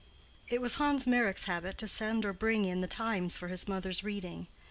It 0.47 0.61
was 0.61 0.77
Hans 0.77 1.05
Meyrick's 1.05 1.43
habit 1.43 1.77
to 1.77 1.87
send 1.87 2.25
or 2.25 2.33
bring 2.33 2.65
in 2.65 2.81
the 2.81 2.87
Times 2.87 3.37
for 3.37 3.49
his 3.49 3.67
mother's 3.67 4.03
reading. 4.03 4.47